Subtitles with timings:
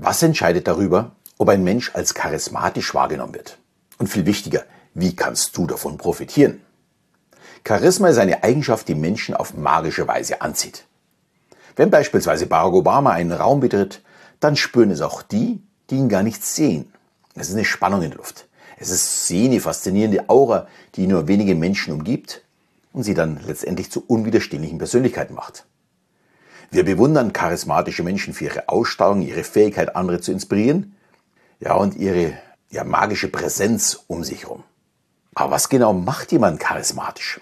[0.00, 3.58] Was entscheidet darüber, ob ein Mensch als charismatisch wahrgenommen wird?
[3.98, 6.60] Und viel wichtiger, wie kannst du davon profitieren?
[7.66, 10.84] Charisma ist eine Eigenschaft, die Menschen auf magische Weise anzieht.
[11.74, 14.00] Wenn beispielsweise Barack Obama einen Raum betritt,
[14.38, 16.92] dann spüren es auch die, die ihn gar nicht sehen.
[17.34, 18.46] Es ist eine Spannung in der Luft.
[18.78, 22.42] Es ist eine faszinierende Aura, die nur wenige Menschen umgibt
[22.92, 25.66] und sie dann letztendlich zu unwiderstehlichen Persönlichkeiten macht.
[26.70, 30.94] Wir bewundern charismatische Menschen für ihre Ausstrahlung, ihre Fähigkeit, andere zu inspirieren,
[31.60, 32.34] ja, und ihre
[32.70, 34.62] ja, magische Präsenz um sich herum.
[35.34, 37.40] Aber was genau macht jemand charismatisch?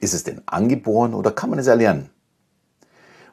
[0.00, 2.10] Ist es denn angeboren oder kann man es erlernen?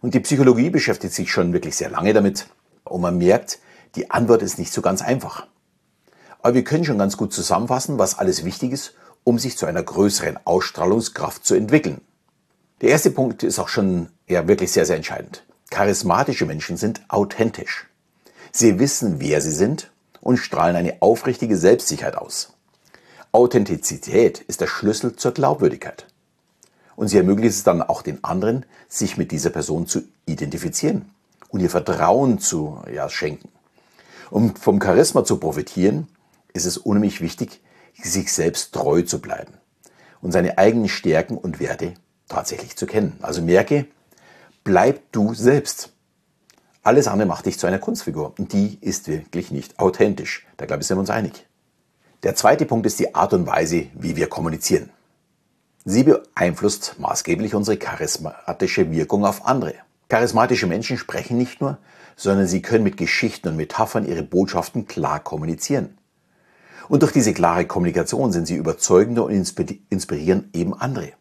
[0.02, 2.48] Und die Psychologie beschäftigt sich schon wirklich sehr lange damit
[2.84, 3.60] und man merkt,
[3.96, 5.48] die Antwort ist nicht so ganz einfach.
[6.42, 9.84] Aber wir können schon ganz gut zusammenfassen, was alles wichtig ist, um sich zu einer
[9.84, 12.02] größeren Ausstrahlungskraft zu entwickeln.
[12.82, 15.44] Der erste Punkt ist auch schon ja wirklich sehr, sehr entscheidend.
[15.70, 17.88] Charismatische Menschen sind authentisch.
[18.52, 22.54] Sie wissen, wer sie sind und strahlen eine aufrichtige Selbstsicherheit aus.
[23.32, 26.06] Authentizität ist der Schlüssel zur Glaubwürdigkeit.
[26.98, 31.10] Und sie ermöglicht es dann auch den anderen, sich mit dieser Person zu identifizieren
[31.50, 33.50] und ihr Vertrauen zu ja, schenken.
[34.30, 36.08] Um vom Charisma zu profitieren,
[36.54, 37.62] ist es unheimlich wichtig,
[37.94, 39.54] sich selbst treu zu bleiben
[40.22, 41.94] und seine eigenen Stärken und Werte
[42.28, 43.18] tatsächlich zu kennen.
[43.22, 43.88] Also merke,
[44.64, 45.92] bleib du selbst.
[46.84, 50.48] Alles andere macht dich zu einer Kunstfigur und die ist wirklich nicht authentisch.
[50.58, 51.46] Da glaube ich, sind wir uns einig.
[52.24, 54.90] Der zweite Punkt ist die Art und Weise, wie wir kommunizieren.
[55.86, 59.74] Sie beeinflusst maßgeblich unsere charismatische Wirkung auf andere.
[60.10, 61.78] Charismatische Menschen sprechen nicht nur,
[62.16, 65.98] sondern sie können mit Geschichten und Metaphern ihre Botschaften klar kommunizieren.
[66.88, 69.32] Und durch diese klare Kommunikation sind sie überzeugender und
[69.90, 71.14] inspirieren eben andere.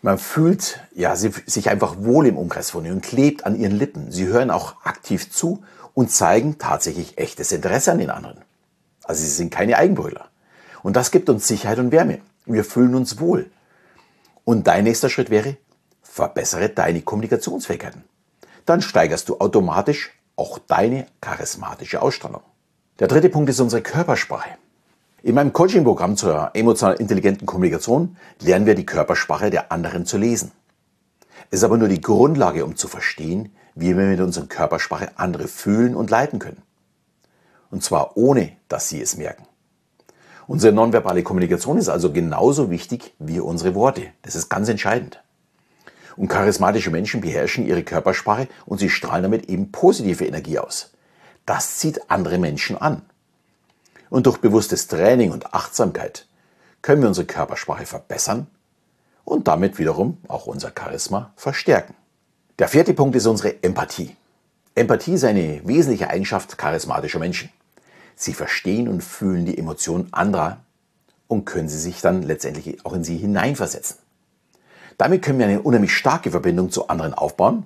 [0.00, 4.12] Man fühlt ja, sich einfach wohl im Umkreis von ihnen und klebt an ihren Lippen.
[4.12, 8.38] Sie hören auch aktiv zu und zeigen tatsächlich echtes Interesse an den anderen.
[9.02, 10.28] Also sie sind keine Eigenbrüller.
[10.82, 12.20] Und das gibt uns Sicherheit und Wärme.
[12.46, 13.50] Wir fühlen uns wohl.
[14.44, 15.56] Und dein nächster Schritt wäre,
[16.02, 18.04] verbessere deine Kommunikationsfähigkeiten.
[18.64, 22.42] Dann steigerst du automatisch auch deine charismatische Ausstrahlung.
[23.00, 24.50] Der dritte Punkt ist unsere Körpersprache.
[25.28, 30.52] In meinem Coaching-Programm zur emotional intelligenten Kommunikation lernen wir die Körpersprache der anderen zu lesen.
[31.50, 35.46] Es ist aber nur die Grundlage, um zu verstehen, wie wir mit unserer Körpersprache andere
[35.46, 36.62] fühlen und leiten können.
[37.70, 39.44] Und zwar ohne, dass sie es merken.
[40.46, 44.04] Unsere nonverbale Kommunikation ist also genauso wichtig wie unsere Worte.
[44.22, 45.22] Das ist ganz entscheidend.
[46.16, 50.94] Und charismatische Menschen beherrschen ihre Körpersprache und sie strahlen damit eben positive Energie aus.
[51.44, 53.02] Das zieht andere Menschen an.
[54.10, 56.26] Und durch bewusstes Training und Achtsamkeit
[56.82, 58.46] können wir unsere Körpersprache verbessern
[59.24, 61.94] und damit wiederum auch unser Charisma verstärken.
[62.58, 64.16] Der vierte Punkt ist unsere Empathie.
[64.74, 67.50] Empathie ist eine wesentliche Eigenschaft charismatischer Menschen.
[68.16, 70.58] Sie verstehen und fühlen die Emotionen anderer
[71.28, 73.98] und können sie sich dann letztendlich auch in sie hineinversetzen.
[74.96, 77.64] Damit können wir eine unheimlich starke Verbindung zu anderen aufbauen.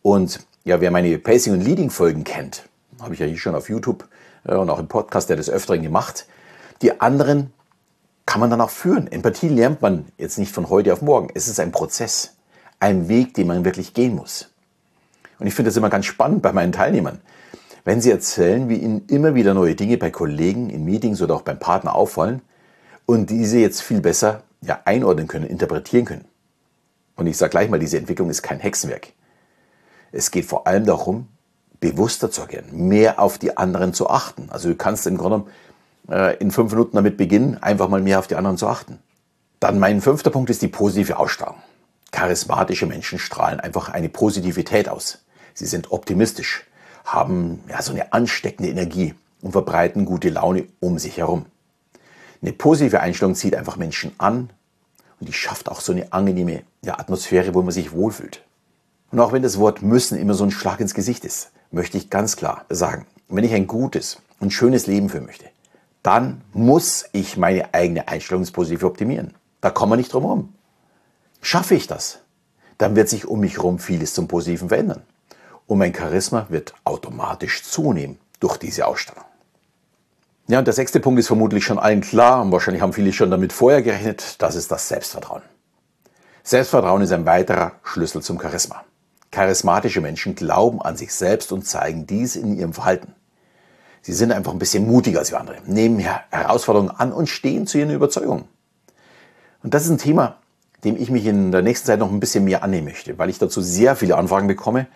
[0.00, 2.68] Und ja, wer meine Pacing und Leading Folgen kennt,
[3.00, 4.08] habe ich ja hier schon auf YouTube
[4.44, 6.26] und auch im Podcast der des Öfteren gemacht.
[6.82, 7.52] Die anderen
[8.26, 9.10] kann man dann auch führen.
[9.10, 11.30] Empathie lernt man jetzt nicht von heute auf morgen.
[11.34, 12.36] Es ist ein Prozess,
[12.78, 14.50] ein Weg, den man wirklich gehen muss.
[15.38, 17.20] Und ich finde das immer ganz spannend bei meinen Teilnehmern.
[17.84, 21.42] Wenn sie erzählen, wie ihnen immer wieder neue Dinge bei Kollegen, in Meetings oder auch
[21.42, 22.42] beim Partner auffallen
[23.06, 26.24] und diese jetzt viel besser ja, einordnen können, interpretieren können.
[27.16, 29.08] Und ich sage gleich mal, diese Entwicklung ist kein Hexenwerk.
[30.12, 31.28] Es geht vor allem darum,
[31.80, 34.48] bewusster zu agieren, mehr auf die anderen zu achten.
[34.50, 35.50] Also du kannst im Grunde
[36.08, 38.98] äh, in fünf Minuten damit beginnen, einfach mal mehr auf die anderen zu achten.
[39.58, 41.60] Dann mein fünfter Punkt ist die positive Ausstrahlung.
[42.12, 45.18] Charismatische Menschen strahlen einfach eine Positivität aus.
[45.54, 46.64] Sie sind optimistisch,
[47.04, 51.46] haben ja so eine ansteckende Energie und verbreiten gute Laune um sich herum.
[52.42, 54.50] Eine positive Einstellung zieht einfach Menschen an
[55.20, 58.42] und die schafft auch so eine angenehme ja, Atmosphäre, wo man sich wohlfühlt.
[59.12, 62.10] Und auch wenn das Wort müssen immer so ein Schlag ins Gesicht ist, möchte ich
[62.10, 65.46] ganz klar sagen, wenn ich ein gutes und schönes Leben führen möchte,
[66.02, 69.34] dann muss ich meine eigene Einstellung positiv optimieren.
[69.60, 70.54] Da kommen wir nicht drum herum.
[71.42, 72.20] Schaffe ich das,
[72.78, 75.02] dann wird sich um mich herum vieles zum Positiven verändern.
[75.66, 79.24] Und mein Charisma wird automatisch zunehmen durch diese Ausstellung.
[80.48, 83.30] Ja, und der sechste Punkt ist vermutlich schon allen klar und wahrscheinlich haben viele schon
[83.30, 85.42] damit vorher gerechnet, das ist das Selbstvertrauen.
[86.42, 88.84] Selbstvertrauen ist ein weiterer Schlüssel zum Charisma.
[89.30, 93.14] Charismatische Menschen glauben an sich selbst und zeigen dies in ihrem Verhalten.
[94.02, 97.78] Sie sind einfach ein bisschen mutiger als wir andere, nehmen Herausforderungen an und stehen zu
[97.78, 98.44] ihren Überzeugungen.
[99.62, 100.38] Und das ist ein Thema,
[100.84, 103.38] dem ich mich in der nächsten Zeit noch ein bisschen mehr annehmen möchte, weil ich
[103.38, 104.86] dazu sehr viele Anfragen bekomme.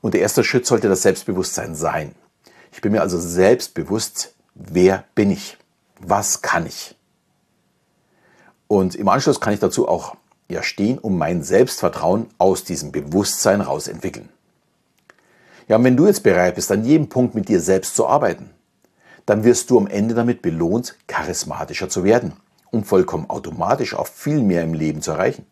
[0.00, 2.14] Und der erste Schritt sollte das Selbstbewusstsein sein.
[2.72, 5.58] Ich bin mir also selbst bewusst, wer bin ich?
[6.00, 6.96] Was kann ich?
[8.66, 10.16] Und im Anschluss kann ich dazu auch
[10.48, 14.28] ja, stehen und mein Selbstvertrauen aus diesem Bewusstsein raus entwickeln.
[15.68, 18.50] Ja, und wenn du jetzt bereit bist, an jedem Punkt mit dir selbst zu arbeiten,
[19.26, 22.32] dann wirst du am Ende damit belohnt, charismatischer zu werden,
[22.70, 25.44] um vollkommen automatisch auch viel mehr im Leben zu erreichen.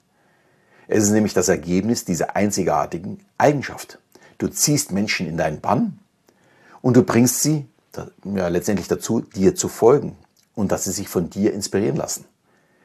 [0.89, 3.99] Es ist nämlich das Ergebnis dieser einzigartigen Eigenschaft.
[4.39, 5.99] Du ziehst Menschen in deinen Bann
[6.81, 7.67] und du bringst sie
[8.25, 10.17] ja, letztendlich dazu, dir zu folgen
[10.55, 12.25] und dass sie sich von dir inspirieren lassen.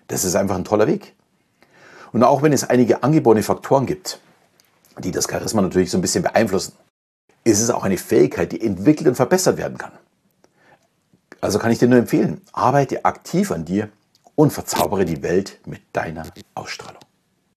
[0.07, 1.13] Das ist einfach ein toller Weg.
[2.13, 4.19] Und auch wenn es einige angeborene Faktoren gibt,
[4.99, 6.73] die das Charisma natürlich so ein bisschen beeinflussen,
[7.43, 9.91] ist es auch eine Fähigkeit, die entwickelt und verbessert werden kann.
[11.39, 13.89] Also kann ich dir nur empfehlen, arbeite aktiv an dir
[14.35, 17.01] und verzaubere die Welt mit deiner Ausstrahlung.